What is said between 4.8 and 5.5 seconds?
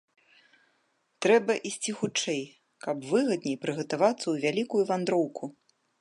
вандроўку!